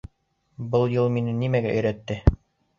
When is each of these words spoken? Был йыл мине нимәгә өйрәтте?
Был 0.71 0.87
йыл 0.95 1.13
мине 1.19 1.37
нимәгә 1.43 1.77
өйрәтте? 1.77 2.21